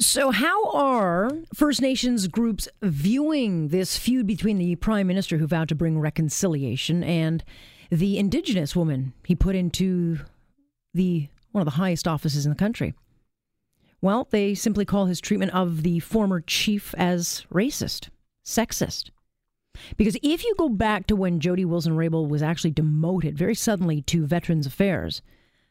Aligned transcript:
So, 0.00 0.30
how 0.30 0.70
are 0.70 1.32
First 1.52 1.82
Nations 1.82 2.28
groups 2.28 2.68
viewing 2.80 3.68
this 3.68 3.98
feud 3.98 4.28
between 4.28 4.58
the 4.58 4.76
Prime 4.76 5.08
Minister, 5.08 5.38
who 5.38 5.46
vowed 5.48 5.68
to 5.70 5.74
bring 5.74 5.98
reconciliation, 5.98 7.02
and 7.02 7.42
the 7.90 8.16
Indigenous 8.16 8.76
woman 8.76 9.12
he 9.24 9.34
put 9.34 9.56
into 9.56 10.20
the 10.94 11.28
one 11.50 11.62
of 11.62 11.64
the 11.64 11.72
highest 11.72 12.06
offices 12.06 12.46
in 12.46 12.50
the 12.50 12.56
country? 12.56 12.94
Well, 14.00 14.28
they 14.30 14.54
simply 14.54 14.84
call 14.84 15.06
his 15.06 15.20
treatment 15.20 15.52
of 15.52 15.82
the 15.82 15.98
former 15.98 16.40
chief 16.42 16.94
as 16.96 17.44
racist, 17.52 18.08
sexist. 18.44 19.10
Because 19.96 20.16
if 20.22 20.44
you 20.44 20.54
go 20.56 20.68
back 20.68 21.08
to 21.08 21.16
when 21.16 21.40
Jody 21.40 21.64
Wilson 21.64 21.94
Raybould 21.94 22.28
was 22.28 22.42
actually 22.42 22.70
demoted 22.70 23.36
very 23.36 23.56
suddenly 23.56 24.02
to 24.02 24.26
Veterans 24.26 24.66
Affairs, 24.66 25.22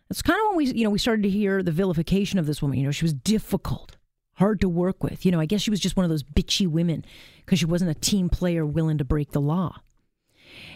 that's 0.09 0.21
kind 0.21 0.37
of 0.41 0.47
when 0.49 0.57
we, 0.57 0.65
you 0.65 0.83
know, 0.83 0.89
we 0.89 0.99
started 0.99 1.23
to 1.23 1.29
hear 1.29 1.63
the 1.63 1.71
vilification 1.71 2.39
of 2.39 2.45
this 2.45 2.61
woman. 2.61 2.79
You 2.79 2.85
know, 2.85 2.91
she 2.91 3.05
was 3.05 3.13
difficult 3.13 3.95
hard 4.37 4.61
to 4.61 4.69
work 4.69 5.03
with. 5.03 5.25
You 5.25 5.31
know, 5.31 5.39
I 5.39 5.45
guess 5.45 5.61
she 5.61 5.71
was 5.71 5.79
just 5.79 5.97
one 5.97 6.03
of 6.03 6.09
those 6.09 6.23
bitchy 6.23 6.67
women 6.67 7.03
because 7.45 7.59
she 7.59 7.65
wasn't 7.65 7.91
a 7.91 7.95
team 7.95 8.29
player 8.29 8.65
willing 8.65 8.97
to 8.99 9.03
break 9.03 9.31
the 9.31 9.41
law. 9.41 9.81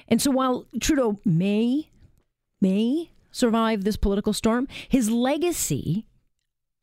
And 0.07 0.21
so 0.21 0.31
while 0.31 0.65
Trudeau 0.79 1.19
may 1.23 1.89
may 2.59 3.11
survive 3.31 3.83
this 3.83 3.97
political 3.97 4.33
storm, 4.33 4.67
his 4.89 5.09
legacy 5.09 6.05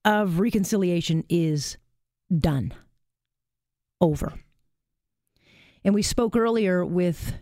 of 0.04 0.40
reconciliation 0.40 1.24
is 1.28 1.76
done. 2.36 2.72
Over. 4.00 4.34
And 5.84 5.94
we 5.94 6.02
spoke 6.02 6.36
earlier 6.36 6.84
with 6.84 7.34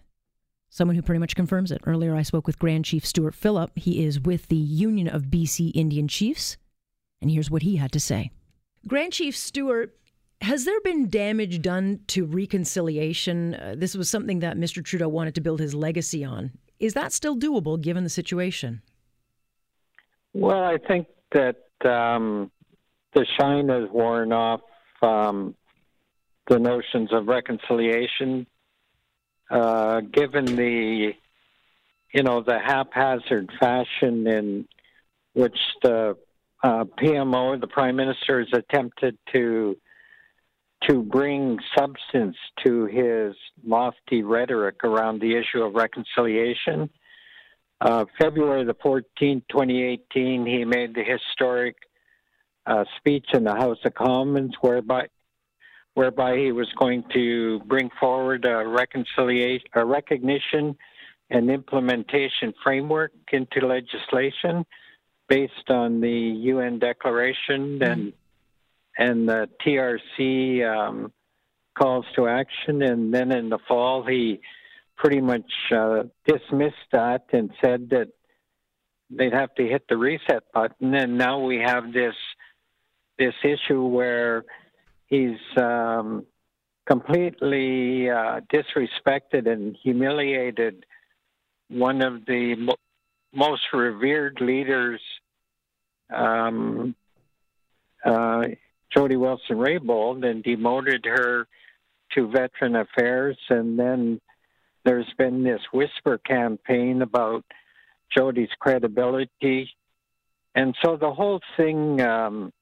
someone 0.71 0.97
who 0.97 1.03
pretty 1.03 1.19
much 1.19 1.37
confirms 1.37 1.71
it. 1.71 1.81
Earlier, 1.87 2.15
I 2.15 2.23
spoke 2.23 2.47
with 2.47 2.59
Grand 2.59 2.85
Chief 2.85 3.05
Stewart 3.05 3.35
Phillip. 3.35 3.73
He 3.77 4.05
is 4.05 4.21
with 4.21 4.49
the 4.49 4.57
Union 4.57 5.09
of 5.09 5.25
BC 5.25 5.73
Indian 5.75 6.09
Chiefs. 6.09 6.57
And 7.21 7.31
here's 7.31 7.51
what 7.51 7.63
he 7.63 7.77
had 7.77 7.93
to 7.93 8.01
say. 8.01 8.31
Grand 8.87 9.13
Chief 9.13 9.37
Stewart, 9.37 9.97
has 10.43 10.65
there 10.65 10.81
been 10.81 11.09
damage 11.09 11.61
done 11.61 12.01
to 12.09 12.25
reconciliation? 12.25 13.55
Uh, 13.55 13.75
this 13.77 13.97
was 13.97 14.09
something 14.09 14.41
that 14.41 14.57
Mr. 14.57 14.85
Trudeau 14.85 15.09
wanted 15.09 15.35
to 15.35 15.41
build 15.41 15.61
his 15.61 15.75
legacy 15.75 16.25
on. 16.25 16.53
Is 16.79 16.95
that 16.95 17.13
still 17.13 17.37
doable 17.37 17.81
given 17.81 18.05
the 18.05 18.11
situation? 18.11 18.83
Well, 20.35 20.63
I 20.63 20.77
think 20.79 21.09
that 21.33 21.57
um, 21.85 22.51
the 23.15 23.27
shine 23.39 23.71
has 23.71 23.89
worn 23.91 24.33
off 24.33 24.61
um, 25.03 25.55
the 26.49 26.59
notions 26.59 27.13
of 27.13 27.27
reconciliation, 27.27 28.47
uh, 29.51 30.01
given 30.01 30.45
the 30.45 31.13
you 32.13 32.23
know 32.23 32.43
the 32.43 32.59
haphazard 32.59 33.51
fashion 33.59 34.27
in 34.27 34.69
which 35.33 35.59
the 35.83 36.17
uh, 36.67 36.85
PMO, 37.01 37.61
the 37.61 37.69
Prime 37.69 37.95
Minister, 37.95 38.41
has 38.41 38.49
attempted 38.53 39.17
to 39.33 39.77
to 40.83 41.03
bring 41.03 41.59
substance 41.77 42.37
to 42.65 42.85
his 42.87 43.35
lofty 43.65 44.23
rhetoric 44.23 44.85
around 44.85 45.21
the 45.21 45.35
issue 45.35 45.63
of 45.63 45.75
reconciliation. 45.75 46.91
Uh, 47.81 48.05
February 48.19 48.65
the 48.65 48.75
14th, 48.75 49.43
2018, 49.51 50.45
he 50.45 50.65
made 50.65 50.95
the 50.95 51.03
historic 51.03 51.77
uh, 52.67 52.85
speech 52.99 53.27
in 53.33 53.43
the 53.45 53.55
House 53.55 53.79
of 53.85 53.95
Commons 53.95 54.55
whereby 54.61 55.07
whereby 55.95 56.37
he 56.37 56.53
was 56.53 56.69
going 56.79 57.05
to 57.15 57.61
bring 57.61 57.89
forward 57.99 58.45
a 58.45 58.67
reconciliation, 58.67 59.67
a 59.75 59.85
recognition 59.85 60.77
and 61.31 61.49
implementation 61.49 62.53
framework 62.63 63.13
into 63.33 63.67
legislation 63.67 64.67
based 65.29 65.71
on 65.71 66.01
the 66.01 66.11
UN 66.11 66.79
declaration 66.79 67.79
mm-hmm. 67.79 67.83
and 67.83 68.13
and 68.99 69.29
the 69.29 69.49
TRC 69.65 70.65
um, 70.67 71.13
calls 71.79 72.07
to 72.17 72.27
action. 72.27 72.83
And 72.83 73.13
then 73.13 73.31
in 73.31 73.51
the 73.51 73.59
fall, 73.69 74.05
he 74.05 74.41
pretty 74.97 75.21
much 75.21 75.51
uh, 75.71 76.05
dismissed 76.27 76.77
that 76.93 77.27
and 77.33 77.51
said 77.63 77.91
that 77.91 78.09
they'd 79.11 79.35
have 79.35 79.55
to 79.57 79.67
hit 79.67 79.85
the 79.89 79.97
reset 79.99 80.45
button. 80.55 80.95
And 80.95 81.19
now 81.19 81.41
we 81.41 81.59
have 81.59 81.93
this 81.93 82.15
this 83.19 83.35
issue 83.45 83.83
where 83.83 84.45
he's 85.07 85.39
um, 85.57 86.27
completely 86.87 88.11
uh, 88.11 88.41
disrespected 88.53 89.51
and 89.51 89.77
humiliated 89.83 90.85
one 91.69 92.03
of 92.03 92.27
the 92.27 92.55
most 93.37 93.63
revered 93.73 94.41
leaders, 94.41 95.01
um, 96.13 96.95
uh, 98.05 98.45
Jody 98.95 99.17
Wilson 99.17 99.57
Raybould, 99.57 100.25
and 100.25 100.43
demoted 100.43 101.05
her 101.05 101.47
to 102.15 102.29
Veteran 102.29 102.77
Affairs. 102.77 103.37
And 103.51 103.79
then 103.79 104.21
there's 104.85 105.13
been 105.19 105.45
this 105.45 105.61
whisper 105.73 106.19
campaign 106.19 107.03
about 107.03 107.45
Jody's 108.17 108.49
credibility. 108.59 109.71
And 110.55 110.75
so 110.83 110.97
the 110.97 111.13
whole 111.13 111.41
thing, 111.57 112.01
um, 112.01 112.53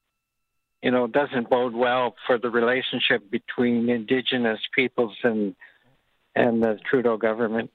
you 0.83 0.91
know, 0.91 1.07
doesn't 1.07 1.49
bode 1.49 1.75
well 1.75 2.15
for 2.27 2.39
the 2.39 2.51
relationship 2.51 3.31
between 3.31 3.89
Indigenous 3.89 4.61
peoples 4.75 5.17
and 5.23 5.55
and 6.37 6.63
the 6.63 6.79
Trudeau 6.91 7.17
government. 7.17 7.71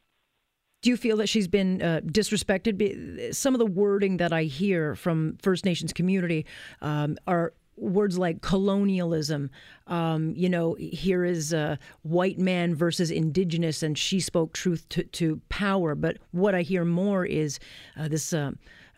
Do 0.82 0.90
you 0.90 0.98
feel 0.98 1.18
that 1.18 1.28
she's 1.28 1.48
been 1.48 1.82
uh, 1.82 2.00
disrespected? 2.06 3.36
Some 3.36 3.54
of 3.54 3.60
the 3.60 3.66
wording 3.66 4.18
that 4.18 4.32
I 4.32 4.44
hear 4.44 4.96
from 4.96 5.38
First 5.42 5.66
Nations 5.66 5.92
community 5.92 6.46
um, 6.82 7.18
are 7.28 7.54
words 7.76 8.18
like 8.18 8.42
colonialism. 8.42 9.50
Um, 9.88 10.34
you 10.38 10.48
know, 10.48 10.76
here 10.80 11.26
is 11.26 11.52
a 11.52 11.78
white 12.04 12.40
man 12.40 12.76
versus 12.76 13.12
indigenous, 13.12 13.84
and 13.84 13.98
she 13.98 14.22
spoke 14.22 14.54
truth 14.54 14.88
to, 14.90 15.04
to 15.04 15.42
power. 15.50 15.96
But 15.96 16.18
what 16.32 16.56
I 16.56 16.62
hear 16.62 16.86
more 16.86 17.26
is 17.26 17.60
uh, 17.98 18.08
this. 18.08 18.34
Uh, 18.34 18.52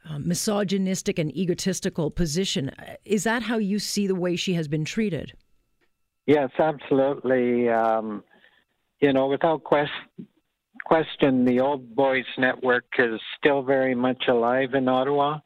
uh, 0.09 0.17
misogynistic 0.17 1.19
and 1.19 1.31
egotistical 1.37 2.09
position. 2.09 2.71
Is 3.05 3.23
that 3.25 3.43
how 3.43 3.59
you 3.59 3.77
see 3.77 4.07
the 4.07 4.15
way 4.15 4.35
she 4.35 4.55
has 4.55 4.67
been 4.67 4.83
treated? 4.83 5.33
Yes, 6.25 6.49
absolutely. 6.57 7.69
Um, 7.69 8.23
you 8.99 9.13
know, 9.13 9.27
without 9.27 9.63
question, 9.63 10.25
question, 10.91 11.45
the 11.45 11.61
Old 11.61 11.95
Boys 11.95 12.25
Network 12.37 12.83
is 12.99 13.21
still 13.37 13.61
very 13.61 13.95
much 13.95 14.25
alive 14.27 14.73
in 14.73 14.89
Ottawa. 14.89 15.39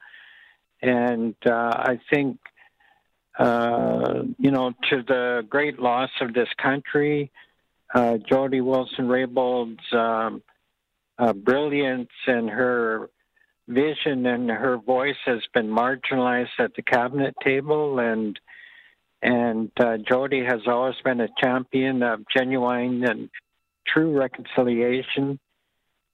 And 0.82 1.36
uh, 1.46 1.52
I 1.52 2.00
think, 2.12 2.40
uh, 3.38 4.24
you 4.40 4.50
know, 4.50 4.72
to 4.90 5.04
the 5.08 5.46
great 5.48 5.78
loss 5.78 6.10
of 6.20 6.34
this 6.34 6.48
country, 6.60 7.32
uh, 7.94 8.18
Jody 8.28 8.60
Wilson 8.60 9.08
Raybould's 9.08 9.94
um, 9.94 10.42
uh, 11.20 11.34
brilliance 11.34 12.10
and 12.26 12.50
her 12.50 13.12
vision 13.68 14.26
and 14.26 14.50
her 14.50 14.78
voice 14.78 15.22
has 15.28 15.42
been 15.54 15.68
marginalized 15.68 16.58
at 16.58 16.74
the 16.76 16.82
cabinet 16.82 17.36
table. 17.44 18.00
And 18.00 18.40
and 19.22 19.70
uh, 19.80 19.98
Jody 20.10 20.44
has 20.44 20.62
always 20.66 20.96
been 21.04 21.22
a 21.22 21.30
champion 21.40 22.02
of 22.02 22.22
genuine 22.36 23.04
and 23.08 23.30
true 23.88 24.18
reconciliation 24.18 25.40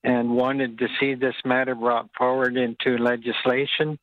and 0.03 0.35
wanted 0.35 0.79
to 0.79 0.87
see 0.99 1.13
this 1.13 1.35
matter 1.45 1.75
brought 1.75 2.09
forward 2.17 2.57
into 2.57 2.97
legislation. 2.97 3.99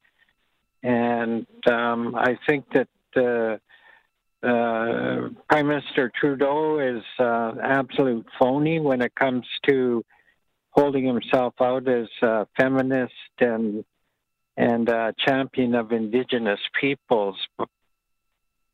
And 0.83 1.47
um, 1.69 2.15
I 2.15 2.39
think 2.49 2.67
that 2.73 2.89
uh, 3.17 3.59
uh, 4.47 5.29
Prime 5.49 5.67
Minister 5.67 6.12
Trudeau 6.15 6.79
is 6.79 7.03
uh, 7.19 7.55
absolute 7.62 8.27
phony 8.39 8.79
when 8.79 9.03
it 9.03 9.12
comes 9.15 9.45
to 9.69 10.05
holding 10.71 11.05
himself 11.05 11.55
out 11.61 11.89
as 11.89 12.06
a 12.23 12.47
feminist 12.59 13.12
and 13.41 13.85
and 14.56 14.89
a 14.89 15.15
champion 15.25 15.75
of 15.77 15.93
Indigenous 15.93 16.59
peoples. 16.81 17.37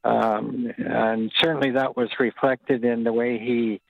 Um, 0.02 0.72
and 0.78 1.30
certainly 1.42 1.72
that 1.72 1.94
was 1.94 2.08
reflected 2.18 2.84
in 2.84 3.04
the 3.04 3.12
way 3.12 3.38
he 3.38 3.82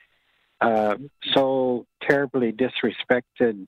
uh, 0.61 0.97
so 1.35 1.87
terribly 2.03 2.53
disrespected 2.53 3.67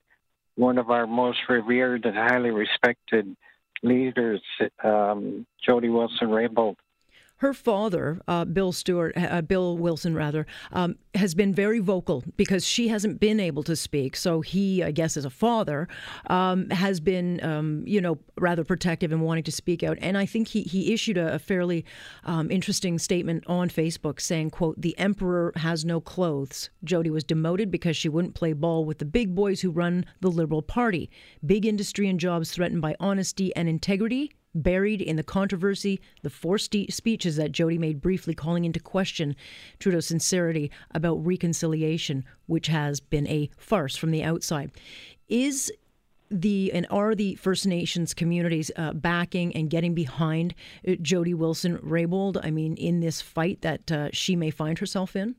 one 0.55 0.79
of 0.79 0.91
our 0.91 1.07
most 1.07 1.39
revered 1.49 2.05
and 2.07 2.17
highly 2.17 2.51
respected 2.51 3.37
leaders, 3.83 4.41
um, 4.83 5.47
Jody 5.65 5.89
Wilson 5.89 6.29
Raybould 6.29 6.77
her 7.39 7.53
father, 7.53 8.21
uh, 8.27 8.45
Bill 8.47 8.73
Stewart, 8.73 9.13
uh, 9.17 9.43
Bill 9.43 9.77
Wilson 9.77 10.15
rather, 10.15 10.47
um, 10.73 10.97
has 11.15 11.35
been 11.35 11.53
very 11.53 11.81
vocal 11.81 12.25
because 12.37 12.67
she 12.67 12.89
hasn't 12.89 13.21
been 13.21 13.41
able 13.41 13.63
to 13.65 13.77
speak. 13.77 14.17
So 14.17 14.41
he, 14.41 14.83
I 14.83 14.91
guess, 14.91 15.17
as 15.17 15.25
a 15.27 15.31
father, 15.31 15.87
um, 16.29 16.71
has 16.71 16.99
been, 16.99 17.43
um, 17.45 17.83
you 17.87 18.01
know, 18.01 18.19
rather 18.39 18.65
protective 18.65 19.13
and 19.13 19.21
wanting 19.21 19.45
to 19.45 19.53
speak 19.53 19.83
out. 19.83 19.99
And 20.01 20.17
I 20.17 20.25
think 20.25 20.49
he 20.49 20.63
he 20.63 20.95
issued 20.95 21.19
a, 21.19 21.35
a 21.35 21.39
fairly 21.39 21.85
um, 22.25 22.51
interesting 22.51 22.99
statement 22.99 23.45
on 23.47 23.69
Facebook 23.69 24.21
saying, 24.21 24.51
"quote 24.51 24.81
The 24.81 24.99
emperor 24.99 25.53
has 25.57 25.85
no 25.85 26.01
clothes." 26.01 26.71
Jody 26.85 27.11
was 27.11 27.25
demoted 27.25 27.71
because 27.71 27.97
she 27.97 28.09
wouldn't 28.09 28.35
play 28.35 28.55
ball 28.55 28.85
with 28.87 28.99
the 28.99 29.05
big 29.05 29.35
boys 29.35 29.61
who 29.61 29.71
run 29.71 30.07
the 30.21 30.31
Liberal 30.31 30.63
Party. 30.63 31.11
Big 31.45 31.67
industry 31.67 32.09
and 32.09 32.19
jobs 32.19 32.51
threatened 32.51 32.81
by 32.81 32.97
honesty 32.99 33.55
and 33.55 33.69
integrity 33.69 34.33
buried 34.63 35.01
in 35.01 35.17
the 35.17 35.23
controversy, 35.23 36.01
the 36.23 36.31
forced 36.31 36.75
speeches 36.91 37.37
that 37.37 37.53
Jody 37.53 37.79
made 37.79 38.01
briefly 38.01 38.35
calling 38.35 38.65
into 38.65 38.81
question 38.81 39.37
Trudeau's 39.79 40.07
sincerity 40.07 40.71
about 40.93 41.25
reconciliation, 41.25 42.25
which 42.47 42.69
has 42.69 43.01
been 43.01 43.27
a 43.29 43.51
farce 43.57 43.97
from 43.97 44.11
the 44.11 44.25
outside. 44.25 44.73
Is 45.29 45.73
the 46.31 46.73
and 46.73 46.87
are 46.91 47.15
the 47.15 47.37
First 47.37 47.67
Nations 47.67 48.15
communities 48.15 48.71
uh, 48.77 48.93
backing 48.93 49.55
and 49.55 49.71
getting 49.71 49.95
behind 49.95 50.55
uh, 50.87 50.95
Jody 51.01 51.35
Wilson 51.35 51.79
Raybould? 51.79 52.45
I 52.45 52.51
mean, 52.51 52.75
in 52.77 53.01
this 53.01 53.21
fight 53.21 53.63
that 53.63 53.93
uh, 53.93 54.09
she 54.13 54.37
may 54.37 54.51
find 54.51 54.79
herself 54.79 55.15
in. 55.17 55.37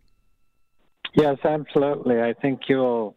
Yes, 1.16 1.38
absolutely. 1.44 2.22
I 2.22 2.34
think 2.34 2.62
you'll. 2.68 3.16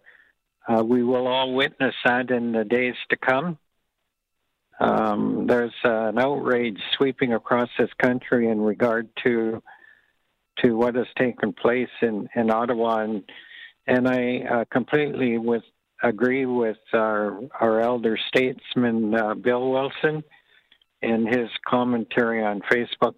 Uh, 0.69 0.85
we 0.85 1.03
will 1.03 1.27
all 1.27 1.55
witness 1.55 1.95
that 2.05 2.31
in 2.31 2.53
the 2.53 2.65
days 2.65 2.95
to 3.09 3.17
come. 3.17 3.59
Um, 4.81 5.47
there's 5.47 5.75
an 5.85 6.19
outrage 6.19 6.79
sweeping 6.97 7.35
across 7.35 7.69
this 7.79 7.91
country 8.01 8.49
in 8.49 8.61
regard 8.61 9.09
to 9.25 9.63
to 10.65 10.77
what 10.77 10.95
has 10.95 11.07
taken 11.17 11.53
place 11.53 11.89
in, 12.03 12.29
in 12.35 12.51
Ottawa, 12.51 13.01
and 13.01 13.23
and 13.87 14.09
I 14.09 14.39
uh, 14.51 14.65
completely 14.71 15.39
with 15.39 15.63
agree 16.03 16.47
with 16.47 16.79
our 16.95 17.41
our 17.61 17.81
elder 17.81 18.19
statesman 18.29 19.15
uh, 19.15 19.35
Bill 19.35 19.71
Wilson 19.71 20.25
in 21.03 21.27
his 21.27 21.49
commentary 21.67 22.43
on 22.43 22.61
Facebook. 22.61 23.15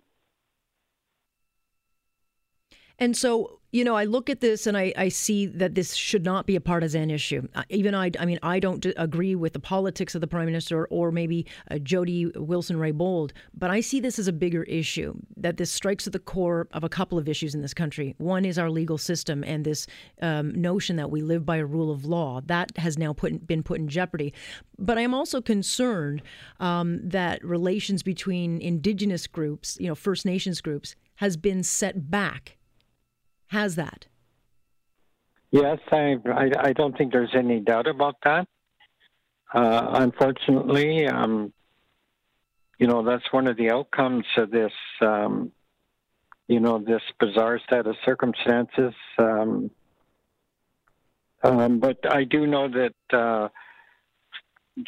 And 2.98 3.16
so, 3.16 3.60
you 3.72 3.84
know, 3.84 3.96
I 3.96 4.04
look 4.04 4.28
at 4.28 4.40
this 4.40 4.66
and 4.66 4.76
I, 4.76 4.92
I 4.98 5.08
see 5.08 5.46
that 5.46 5.74
this 5.74 5.94
should 5.94 6.24
not 6.24 6.46
be 6.46 6.56
a 6.56 6.60
partisan 6.60 7.10
issue. 7.10 7.48
Even 7.70 7.94
I, 7.94 8.10
I 8.20 8.26
mean, 8.26 8.38
I 8.42 8.60
don't 8.60 8.84
agree 8.98 9.34
with 9.34 9.54
the 9.54 9.60
politics 9.60 10.14
of 10.14 10.20
the 10.20 10.26
prime 10.26 10.44
minister 10.44 10.84
or 10.86 11.10
maybe 11.10 11.46
uh, 11.70 11.78
Jody 11.78 12.26
Wilson 12.36 12.76
Raybould, 12.76 13.30
but 13.54 13.70
I 13.70 13.80
see 13.80 13.98
this 13.98 14.18
as 14.18 14.28
a 14.28 14.32
bigger 14.32 14.64
issue. 14.64 15.14
That 15.38 15.56
this 15.56 15.72
strikes 15.72 16.06
at 16.06 16.12
the 16.12 16.18
core 16.18 16.68
of 16.72 16.84
a 16.84 16.88
couple 16.90 17.18
of 17.18 17.28
issues 17.30 17.54
in 17.54 17.62
this 17.62 17.72
country. 17.72 18.14
One 18.18 18.44
is 18.44 18.58
our 18.58 18.68
legal 18.68 18.98
system 18.98 19.42
and 19.42 19.64
this 19.64 19.86
um, 20.20 20.52
notion 20.52 20.96
that 20.96 21.10
we 21.10 21.22
live 21.22 21.46
by 21.46 21.56
a 21.56 21.64
rule 21.64 21.90
of 21.90 22.04
law 22.04 22.42
that 22.46 22.76
has 22.76 22.98
now 22.98 23.14
put, 23.14 23.46
been 23.46 23.62
put 23.62 23.80
in 23.80 23.88
jeopardy. 23.88 24.34
But 24.78 24.98
I 24.98 25.00
am 25.00 25.14
also 25.14 25.40
concerned 25.40 26.20
um, 26.60 27.00
that 27.08 27.42
relations 27.42 28.02
between 28.02 28.60
Indigenous 28.60 29.26
groups, 29.26 29.78
you 29.80 29.88
know, 29.88 29.94
First 29.94 30.26
Nations 30.26 30.60
groups, 30.60 30.94
has 31.16 31.38
been 31.38 31.62
set 31.62 32.10
back 32.10 32.58
has 33.52 33.76
that. 33.76 34.06
Yes, 35.50 35.78
I, 35.90 36.16
I, 36.26 36.50
I 36.58 36.72
don't 36.72 36.96
think 36.96 37.12
there's 37.12 37.34
any 37.34 37.60
doubt 37.60 37.86
about 37.86 38.16
that. 38.24 38.48
Uh, 39.54 39.88
unfortunately, 39.92 41.06
um, 41.06 41.52
you 42.78 42.86
know, 42.86 43.04
that's 43.04 43.30
one 43.30 43.46
of 43.46 43.58
the 43.58 43.70
outcomes 43.70 44.24
of 44.38 44.50
this, 44.50 44.72
um, 45.02 45.52
you 46.48 46.58
know, 46.58 46.78
this 46.78 47.02
bizarre 47.20 47.60
set 47.68 47.86
of 47.86 47.94
circumstances. 48.04 48.94
Um, 49.18 49.70
um 51.42 51.78
but 51.78 51.98
I 52.10 52.24
do 52.24 52.46
know 52.46 52.68
that 52.68 52.94
uh, 53.16 53.48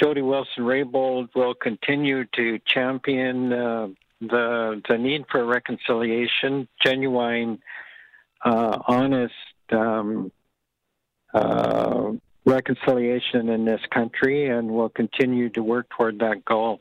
Jody 0.00 0.22
Wilson 0.22 0.64
Raybould 0.64 1.28
will 1.34 1.54
continue 1.54 2.24
to 2.36 2.58
champion 2.66 3.52
uh, 3.52 3.88
the 4.20 4.80
the 4.88 4.96
need 4.96 5.26
for 5.30 5.44
reconciliation, 5.44 6.66
genuine 6.82 7.58
uh, 8.44 8.78
honest 8.86 9.34
um, 9.72 10.30
uh, 11.32 12.12
reconciliation 12.44 13.48
in 13.48 13.64
this 13.64 13.80
country, 13.92 14.48
and 14.48 14.70
we'll 14.70 14.90
continue 14.90 15.48
to 15.50 15.62
work 15.62 15.88
toward 15.90 16.18
that 16.20 16.44
goal. 16.44 16.80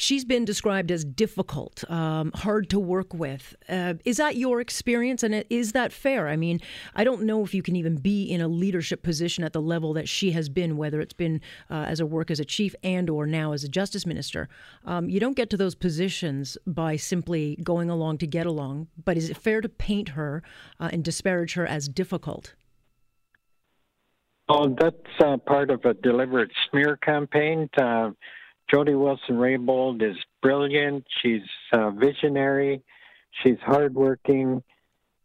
She's 0.00 0.24
been 0.24 0.44
described 0.44 0.92
as 0.92 1.04
difficult, 1.04 1.82
um, 1.90 2.30
hard 2.32 2.70
to 2.70 2.78
work 2.78 3.12
with. 3.12 3.56
Uh, 3.68 3.94
is 4.04 4.18
that 4.18 4.36
your 4.36 4.60
experience, 4.60 5.24
and 5.24 5.44
is 5.50 5.72
that 5.72 5.92
fair? 5.92 6.28
I 6.28 6.36
mean, 6.36 6.60
I 6.94 7.02
don't 7.02 7.24
know 7.24 7.42
if 7.42 7.52
you 7.52 7.64
can 7.64 7.74
even 7.74 7.96
be 7.96 8.22
in 8.22 8.40
a 8.40 8.46
leadership 8.46 9.02
position 9.02 9.42
at 9.42 9.52
the 9.52 9.60
level 9.60 9.92
that 9.94 10.08
she 10.08 10.30
has 10.30 10.48
been, 10.48 10.76
whether 10.76 11.00
it's 11.00 11.14
been 11.14 11.40
uh, 11.68 11.86
as 11.88 11.98
a 11.98 12.06
work 12.06 12.30
as 12.30 12.38
a 12.38 12.44
chief 12.44 12.76
and 12.84 13.10
or 13.10 13.26
now 13.26 13.50
as 13.50 13.64
a 13.64 13.68
justice 13.68 14.06
minister. 14.06 14.48
Um, 14.84 15.10
you 15.10 15.18
don't 15.18 15.34
get 15.34 15.50
to 15.50 15.56
those 15.56 15.74
positions 15.74 16.56
by 16.64 16.94
simply 16.94 17.58
going 17.64 17.90
along 17.90 18.18
to 18.18 18.26
get 18.28 18.46
along. 18.46 18.86
But 19.04 19.16
is 19.16 19.28
it 19.28 19.36
fair 19.36 19.60
to 19.60 19.68
paint 19.68 20.10
her 20.10 20.44
uh, 20.78 20.90
and 20.92 21.02
disparage 21.02 21.54
her 21.54 21.66
as 21.66 21.88
difficult? 21.88 22.54
Oh, 24.48 24.76
that's 24.78 24.96
uh, 25.18 25.38
part 25.38 25.70
of 25.70 25.84
a 25.84 25.94
deliberate 25.94 26.52
smear 26.70 26.96
campaign. 26.98 27.68
To, 27.76 28.14
Jody 28.70 28.94
Wilson 28.94 29.36
Raybould 29.36 30.02
is 30.02 30.16
brilliant. 30.42 31.04
She's 31.22 31.42
uh, 31.72 31.90
visionary. 31.90 32.82
She's 33.42 33.58
hardworking, 33.62 34.62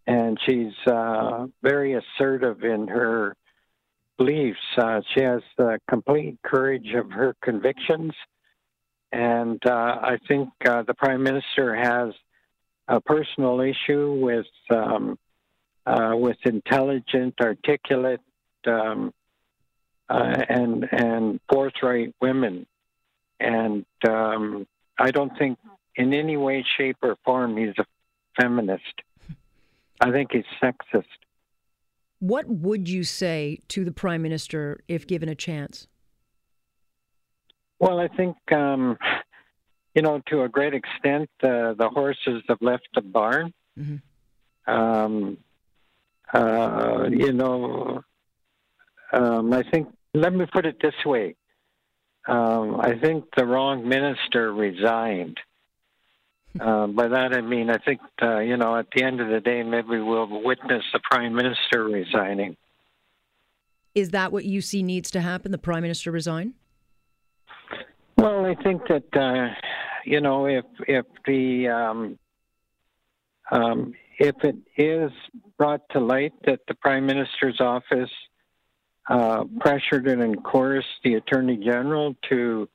and 0.07 0.39
she's 0.45 0.73
uh, 0.87 1.47
very 1.61 1.93
assertive 1.93 2.63
in 2.63 2.87
her 2.87 3.35
beliefs. 4.17 4.59
Uh, 4.77 5.01
she 5.13 5.21
has 5.21 5.41
the 5.57 5.79
complete 5.89 6.37
courage 6.43 6.93
of 6.95 7.11
her 7.11 7.35
convictions, 7.41 8.13
and 9.11 9.61
uh, 9.65 9.71
I 10.01 10.17
think 10.27 10.49
uh, 10.65 10.83
the 10.83 10.93
prime 10.93 11.23
minister 11.23 11.75
has 11.75 12.13
a 12.87 13.01
personal 13.01 13.59
issue 13.59 14.19
with 14.21 14.45
um, 14.69 15.17
uh, 15.85 16.11
with 16.13 16.37
intelligent, 16.45 17.35
articulate, 17.41 18.21
um, 18.67 19.13
and 20.07 20.87
and 20.91 21.39
forthright 21.49 22.13
women 22.21 22.65
and 23.43 23.85
um, 24.07 24.67
I 24.97 25.11
don't 25.11 25.37
think 25.37 25.57
in 25.95 26.13
any 26.13 26.37
way, 26.37 26.65
shape, 26.77 26.97
or 27.01 27.17
form 27.23 27.57
he's 27.57 27.73
a 27.77 27.85
feminist. 28.39 29.01
I 29.99 30.11
think 30.11 30.31
he's 30.31 30.45
sexist. 30.61 31.05
What 32.19 32.47
would 32.47 32.87
you 32.87 33.03
say 33.03 33.59
to 33.69 33.83
the 33.83 33.91
prime 33.91 34.21
minister 34.21 34.79
if 34.87 35.05
given 35.05 35.29
a 35.29 35.35
chance? 35.35 35.87
Well, 37.79 37.99
I 37.99 38.07
think 38.07 38.37
um, 38.51 38.97
you 39.93 40.01
know 40.01 40.21
to 40.27 40.43
a 40.43 40.49
great 40.49 40.73
extent 40.73 41.29
uh, 41.43 41.73
the 41.73 41.89
horses 41.93 42.41
have 42.47 42.59
left 42.61 42.87
the 42.95 43.01
barn. 43.01 43.53
Mm-hmm. 43.77 44.73
Um, 44.73 45.37
uh, 46.33 47.09
you 47.11 47.33
know, 47.33 48.03
um, 49.11 49.53
I 49.53 49.63
think. 49.63 49.89
Let 50.15 50.31
me 50.31 50.45
put 50.45 50.67
it 50.67 50.77
this 50.79 50.93
way: 51.05 51.35
um, 52.27 52.79
I 52.79 52.97
think 52.99 53.25
the 53.35 53.45
wrong 53.45 53.87
minister 53.87 54.53
resigned. 54.53 55.39
Uh, 56.59 56.87
by 56.87 57.07
that 57.07 57.33
I 57.33 57.41
mean, 57.41 57.69
I 57.69 57.77
think, 57.79 57.99
uh, 58.21 58.39
you 58.39 58.57
know, 58.57 58.77
at 58.77 58.85
the 58.95 59.03
end 59.03 59.19
of 59.19 59.29
the 59.29 59.39
day, 59.39 59.63
maybe 59.63 59.99
we'll 59.99 60.43
witness 60.43 60.83
the 60.93 60.99
prime 61.09 61.33
minister 61.33 61.83
resigning. 61.83 62.55
Is 63.95 64.09
that 64.09 64.31
what 64.31 64.45
you 64.45 64.61
see 64.61 64.83
needs 64.83 65.09
to 65.11 65.21
happen? 65.21 65.51
The 65.51 65.57
prime 65.57 65.81
minister 65.81 66.11
resign? 66.11 66.53
Well, 68.17 68.45
I 68.45 68.55
think 68.63 68.83
that, 68.87 69.15
uh, 69.15 69.53
you 70.05 70.21
know, 70.21 70.45
if 70.45 70.65
if 70.87 71.05
the 71.25 71.67
um, 71.67 72.19
um, 73.51 73.93
if 74.19 74.35
it 74.43 74.55
is 74.77 75.11
brought 75.57 75.81
to 75.91 75.99
light 75.99 76.33
that 76.45 76.59
the 76.67 76.75
prime 76.75 77.05
minister's 77.05 77.59
office 77.59 78.09
uh, 79.09 79.43
pressured 79.59 80.07
and 80.07 80.43
coerced 80.43 80.87
the 81.03 81.15
attorney 81.15 81.57
general 81.57 82.15
to 82.29 82.69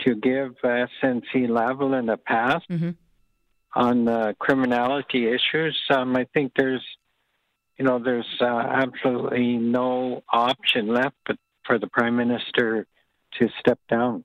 to 0.00 0.14
give 0.14 0.54
SNC 0.64 1.48
Lavalin 1.48 2.12
a 2.12 2.16
pass 2.16 2.62
mm-hmm. 2.70 2.90
on 3.74 4.04
the 4.04 4.34
criminality 4.38 5.26
issues. 5.26 5.76
Um, 5.90 6.16
I 6.16 6.24
think 6.32 6.52
there's, 6.56 6.84
you 7.76 7.84
know, 7.84 7.98
there's 7.98 8.26
uh, 8.40 8.44
absolutely 8.44 9.56
no 9.56 10.22
option 10.32 10.86
left 10.86 11.16
but 11.26 11.36
for 11.66 11.80
the 11.80 11.88
prime 11.88 12.16
minister 12.16 12.86
to 13.40 13.48
step 13.58 13.80
down. 13.90 14.24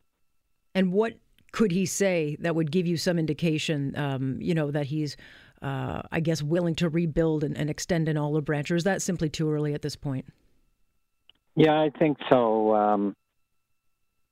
And 0.75 0.93
what 0.93 1.13
could 1.51 1.71
he 1.71 1.85
say 1.85 2.37
that 2.39 2.55
would 2.55 2.71
give 2.71 2.87
you 2.87 2.97
some 2.97 3.19
indication, 3.19 3.97
um, 3.97 4.37
you 4.39 4.53
know, 4.53 4.71
that 4.71 4.85
he's, 4.87 5.17
uh, 5.61 6.03
I 6.11 6.19
guess, 6.19 6.41
willing 6.41 6.75
to 6.75 6.89
rebuild 6.89 7.43
and, 7.43 7.57
and 7.57 7.69
extend 7.69 8.09
an 8.09 8.17
olive 8.17 8.45
branch, 8.45 8.71
or 8.71 8.75
is 8.75 8.83
that 8.85 9.01
simply 9.01 9.29
too 9.29 9.51
early 9.51 9.73
at 9.73 9.81
this 9.81 9.95
point? 9.95 10.25
Yeah, 11.55 11.79
I 11.79 11.91
think 11.97 12.17
so. 12.29 12.75
Um, 12.75 13.15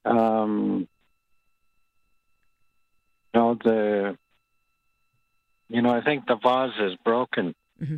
um, 0.05 0.87
you 3.33 3.39
know 3.39 3.57
the, 3.63 4.17
you 5.69 5.81
know, 5.81 5.91
I 5.91 6.01
think 6.01 6.25
the 6.27 6.35
vase 6.35 6.73
is 6.79 6.97
broken. 7.05 7.53
Mm-hmm. 7.81 7.97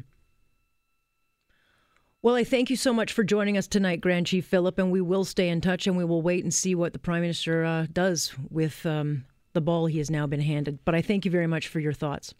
Well, 2.21 2.35
I 2.35 2.45
thank 2.45 2.69
you 2.69 2.77
so 2.77 2.93
much 2.93 3.11
for 3.11 3.23
joining 3.23 3.57
us 3.57 3.67
tonight, 3.67 3.99
Grand 3.99 4.27
Chief 4.27 4.45
Phillip, 4.45 4.79
and 4.79 4.91
we 4.91 5.01
will 5.01 5.25
stay 5.25 5.49
in 5.49 5.59
touch 5.59 5.87
and 5.87 5.97
we 5.97 6.05
will 6.05 6.21
wait 6.21 6.43
and 6.43 6.53
see 6.53 6.73
what 6.73 6.93
the 6.93 6.99
Prime 6.99 7.21
Minister 7.21 7.65
uh, 7.65 7.85
does 7.91 8.33
with 8.49 8.85
um, 8.85 9.25
the 9.51 9.59
ball 9.59 9.87
he 9.87 9.97
has 9.97 10.09
now 10.09 10.25
been 10.25 10.39
handed. 10.39 10.79
But 10.85 10.95
I 10.95 11.01
thank 11.01 11.25
you 11.25 11.31
very 11.31 11.47
much 11.47 11.67
for 11.67 11.81
your 11.81 11.91
thoughts. 11.91 12.33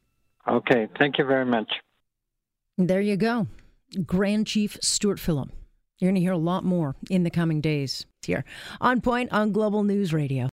Okay, 0.47 0.87
thank 0.97 1.17
you 1.17 1.25
very 1.25 1.45
much. 1.45 1.69
There 2.77 3.01
you 3.01 3.17
go. 3.17 3.47
Grand 4.05 4.47
Chief 4.47 4.77
Stewart 4.81 5.19
Phillip. 5.19 5.49
You're 6.00 6.07
going 6.07 6.15
to 6.15 6.21
hear 6.21 6.31
a 6.33 6.38
lot 6.38 6.63
more 6.65 6.95
in 7.09 7.23
the 7.23 7.29
coming 7.29 7.62
days 7.62 8.05
here 8.25 8.43
on 8.81 9.01
Point 9.01 9.31
on 9.31 9.51
Global 9.51 9.83
News 9.83 10.13
Radio. 10.13 10.50